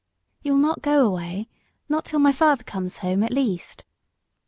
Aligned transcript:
"You'll 0.41 0.57
not 0.57 0.81
go 0.81 1.05
away; 1.05 1.47
not 1.87 2.05
till 2.05 2.17
my 2.17 2.31
father 2.31 2.63
comes 2.63 2.97
home, 3.05 3.21
at 3.21 3.31
least?" 3.31 3.83